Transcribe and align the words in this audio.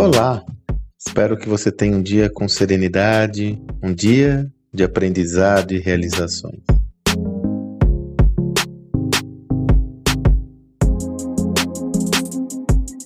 Olá! 0.00 0.42
Espero 0.98 1.36
que 1.36 1.46
você 1.46 1.70
tenha 1.70 1.94
um 1.94 2.02
dia 2.02 2.30
com 2.30 2.48
serenidade, 2.48 3.62
um 3.82 3.92
dia 3.92 4.50
de 4.72 4.82
aprendizado 4.82 5.74
e 5.74 5.78
realizações. 5.78 6.62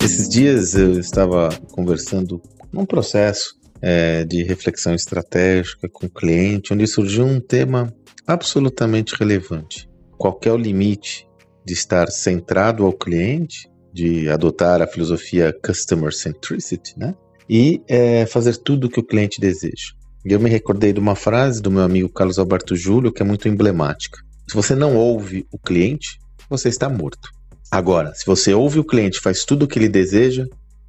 Esses 0.00 0.28
dias 0.28 0.76
eu 0.76 1.00
estava 1.00 1.48
conversando 1.72 2.40
num 2.72 2.86
processo 2.86 3.56
é, 3.82 4.24
de 4.24 4.44
reflexão 4.44 4.94
estratégica 4.94 5.88
com 5.88 6.06
o 6.06 6.10
cliente, 6.10 6.72
onde 6.72 6.86
surgiu 6.86 7.26
um 7.26 7.40
tema 7.40 7.92
absolutamente 8.24 9.16
relevante. 9.16 9.90
Qual 10.16 10.38
é 10.44 10.52
o 10.52 10.56
limite 10.56 11.26
de 11.66 11.72
estar 11.72 12.08
centrado 12.12 12.86
ao 12.86 12.92
cliente, 12.92 13.68
de 13.94 14.28
adotar 14.28 14.82
a 14.82 14.86
filosofia 14.86 15.56
Customer 15.64 16.12
Centricity, 16.12 16.98
né? 16.98 17.14
E 17.48 17.80
é, 17.86 18.26
fazer 18.26 18.56
tudo 18.56 18.88
o 18.88 18.90
que 18.90 18.98
o 18.98 19.06
cliente 19.06 19.40
deseja. 19.40 19.92
E 20.26 20.32
eu 20.32 20.40
me 20.40 20.50
recordei 20.50 20.92
de 20.92 20.98
uma 20.98 21.14
frase 21.14 21.62
do 21.62 21.70
meu 21.70 21.82
amigo 21.82 22.08
Carlos 22.08 22.38
Alberto 22.38 22.74
Júlio 22.74 23.12
que 23.12 23.22
é 23.22 23.24
muito 23.24 23.48
emblemática. 23.48 24.18
Se 24.48 24.54
você 24.54 24.74
não 24.74 24.96
ouve 24.96 25.46
o 25.52 25.58
cliente, 25.58 26.18
você 26.50 26.68
está 26.68 26.88
morto. 26.88 27.28
Agora, 27.70 28.12
se 28.14 28.26
você 28.26 28.52
ouve 28.52 28.80
o 28.80 28.84
cliente 28.84 29.20
faz 29.20 29.44
tudo 29.44 29.64
o 29.64 29.68
que 29.68 29.78
ele 29.78 29.88
deseja, 29.88 30.46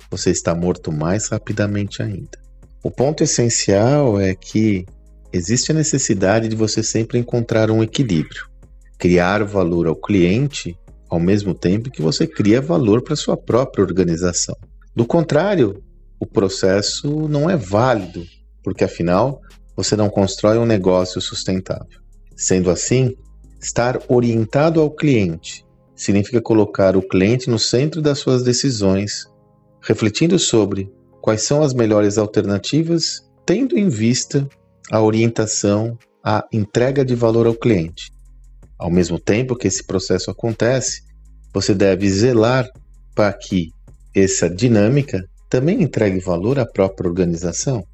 você 0.10 0.32
está 0.32 0.56
morto 0.56 0.92
mais 0.92 1.28
rapidamente 1.28 2.02
ainda. 2.02 2.40
O 2.84 2.90
ponto 2.90 3.24
essencial 3.24 4.20
é 4.20 4.34
que 4.34 4.86
existe 5.32 5.72
a 5.72 5.76
necessidade 5.76 6.48
de 6.48 6.56
você 6.56 6.82
sempre 6.82 7.20
encontrar 7.20 7.70
um 7.70 7.84
equilíbrio 7.84 8.56
criar 8.98 9.44
valor 9.44 9.88
ao 9.88 9.96
cliente 9.96 10.78
ao 11.10 11.20
mesmo 11.20 11.54
tempo 11.54 11.92
que 11.92 12.02
você 12.02 12.26
cria 12.26 12.62
valor 12.62 13.02
para 13.02 13.16
sua 13.16 13.38
própria 13.38 13.84
organização. 13.84 14.56
Do 14.96 15.06
contrário, 15.06 15.84
o 16.20 16.26
processo 16.26 17.28
não 17.28 17.50
é 17.50 17.58
válido, 17.58 18.26
porque 18.64 18.84
afinal 18.84 19.42
você 19.76 19.96
não 19.96 20.10
constrói 20.10 20.58
um 20.58 20.66
negócio 20.66 21.20
sustentável. 21.20 22.00
Sendo 22.36 22.70
assim, 22.70 23.14
estar 23.60 24.00
orientado 24.08 24.80
ao 24.80 24.90
cliente 24.90 25.66
significa 25.96 26.42
colocar 26.42 26.96
o 26.98 27.02
cliente 27.02 27.50
no 27.50 27.58
centro 27.58 28.02
das 28.02 28.20
suas 28.20 28.44
decisões, 28.44 29.26
refletindo 29.82 30.38
sobre 30.38 30.92
quais 31.22 31.44
são 31.44 31.64
as 31.64 31.74
melhores 31.74 32.18
alternativas, 32.18 33.22
tendo 33.46 33.78
em 33.78 33.88
vista 33.88 34.48
a 34.92 35.02
orientação, 35.02 35.98
a 36.24 36.46
entrega 36.52 37.06
de 37.06 37.16
valor 37.16 37.48
ao 37.48 37.56
cliente. 37.56 38.12
Ao 38.78 38.92
mesmo 38.92 39.20
tempo 39.20 39.56
que 39.56 39.68
esse 39.68 39.84
processo 39.84 40.30
acontece, 40.30 41.04
você 41.54 41.74
deve 41.74 42.10
zelar 42.10 42.70
para 43.14 43.32
que 43.32 43.72
essa 44.14 44.50
dinâmica 44.50 45.24
também 45.50 45.82
entregue 45.82 46.20
valor 46.20 46.60
à 46.60 46.66
própria 46.66 47.08
organização, 47.08 47.86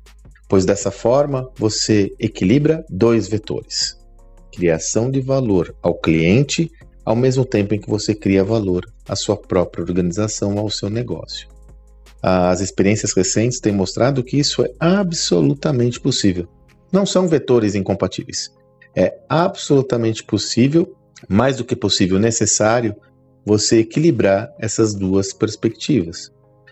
pois 0.50 0.66
dessa 0.66 0.90
forma 0.90 1.48
você 1.56 2.12
equilibra 2.20 2.84
dois 2.90 3.28
vetores: 3.28 3.96
criação 4.52 5.12
de 5.12 5.22
valor 5.22 5.76
ao 5.82 5.94
cliente, 5.94 6.72
ao 7.06 7.16
mesmo 7.16 7.46
tempo 7.46 7.76
em 7.76 7.80
que 7.80 7.90
você 7.90 8.16
cria 8.16 8.44
valor 8.44 8.86
à 9.08 9.16
sua 9.16 9.38
própria 9.38 9.84
organização, 9.84 10.58
ao 10.58 10.70
seu 10.70 10.90
negócio. 10.90 11.48
As 12.24 12.62
experiências 12.62 13.14
recentes 13.14 13.60
têm 13.60 13.72
mostrado 13.72 14.24
que 14.24 14.38
isso 14.38 14.64
é 14.64 14.70
absolutamente 14.80 16.00
possível. 16.00 16.48
Não 16.92 17.06
são 17.06 17.28
vetores 17.28 17.74
incompatíveis. 17.74 18.52
É 18.96 19.18
absolutamente 19.30 20.24
possível, 20.24 20.96
mais 21.30 21.58
do 21.58 21.66
que 21.66 21.76
possível 21.76 22.20
necessário, 22.20 22.96
você 23.46 23.80
equilibrar 23.80 24.54
essas 24.60 24.94
duas 24.94 25.34
perspectivas. 25.34 26.32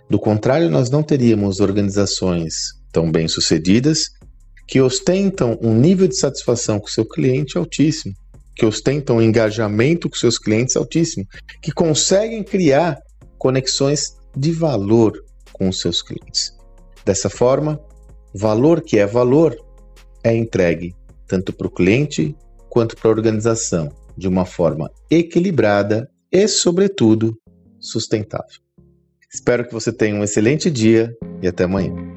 Do 0.09 0.19
contrário, 0.19 0.69
nós 0.69 0.89
não 0.89 1.03
teríamos 1.03 1.59
organizações 1.59 2.73
tão 2.91 3.11
bem-sucedidas 3.11 4.09
que 4.67 4.81
ostentam 4.81 5.57
um 5.61 5.73
nível 5.73 6.07
de 6.07 6.17
satisfação 6.17 6.79
com 6.79 6.87
seu 6.87 7.05
cliente 7.05 7.57
altíssimo, 7.57 8.13
que 8.55 8.65
ostentam 8.65 9.17
um 9.17 9.21
engajamento 9.21 10.09
com 10.09 10.15
seus 10.15 10.37
clientes 10.37 10.75
altíssimo, 10.75 11.25
que 11.61 11.71
conseguem 11.71 12.43
criar 12.43 12.99
conexões 13.37 14.17
de 14.35 14.51
valor 14.51 15.13
com 15.53 15.69
os 15.69 15.79
seus 15.79 16.01
clientes. 16.01 16.53
Dessa 17.05 17.29
forma, 17.29 17.79
valor 18.33 18.81
que 18.81 18.99
é 18.99 19.07
valor 19.07 19.55
é 20.23 20.35
entregue 20.35 20.93
tanto 21.29 21.53
para 21.53 21.67
o 21.67 21.71
cliente 21.71 22.35
quanto 22.69 22.97
para 22.97 23.09
a 23.09 23.13
organização, 23.13 23.89
de 24.17 24.27
uma 24.27 24.45
forma 24.45 24.91
equilibrada 25.09 26.09
e, 26.31 26.47
sobretudo, 26.47 27.37
sustentável. 27.79 28.59
Espero 29.31 29.65
que 29.65 29.73
você 29.73 29.93
tenha 29.93 30.15
um 30.15 30.23
excelente 30.23 30.71
dia 30.71 31.15
e 31.41 31.47
até 31.47 31.63
amanhã. 31.63 32.08